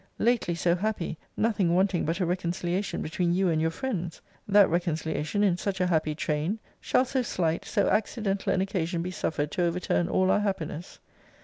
[0.17, 4.19] Lately so happy nothing wanting but a reconciliation between you and your friends!
[4.47, 9.11] That reconciliation in such a happy train shall so slight, so accidental an occasion be
[9.11, 10.97] suffered to overturn all our happiness?